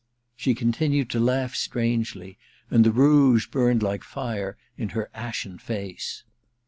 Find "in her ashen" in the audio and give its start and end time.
4.75-5.59